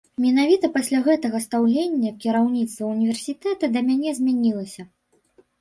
Менавіта 0.23 0.69
пасля 0.77 1.01
гэтага 1.07 1.41
стаўленне 1.45 2.13
кіраўніцтва 2.23 2.89
універсітэта 2.95 3.73
да 3.77 3.85
мяне 3.91 4.15
змянілася. 4.23 4.91